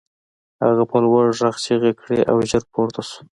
هغه 0.65 0.83
په 0.91 0.97
لوړ 1.03 1.25
غږ 1.39 1.55
چیغې 1.65 1.91
کړې 1.99 2.19
او 2.31 2.37
ژر 2.49 2.63
پورته 2.73 3.01
شو 3.07 3.19